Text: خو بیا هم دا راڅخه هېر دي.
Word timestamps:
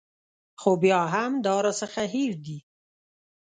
خو 0.61 0.71
بیا 0.83 1.01
هم 1.13 1.31
دا 1.45 1.55
راڅخه 1.65 2.03
هېر 2.13 2.33
دي. 2.45 2.57